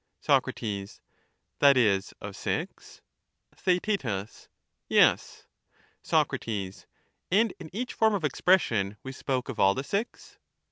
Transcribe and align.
Soc, 0.19 0.45
That 0.47 1.77
is 1.77 2.11
of 2.19 2.35
six? 2.35 3.03
Theaet, 3.55 4.03
Yes. 4.89 5.45
Soc, 6.01 6.33
And 6.43 6.73
in 7.29 7.69
each 7.71 7.93
form 7.93 8.15
of 8.15 8.23
expression 8.25 8.97
we 9.03 9.11
spoke 9.11 9.47
of 9.47 9.59
all 9.59 9.75
the 9.75 9.83
six? 9.83 10.39